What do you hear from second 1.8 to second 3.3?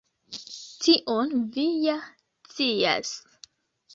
ja scias.